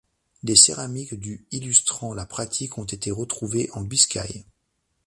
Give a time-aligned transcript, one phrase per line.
[0.41, 4.45] Des céramiques du illustrant la pratique ont été retrouvées en Biscaye.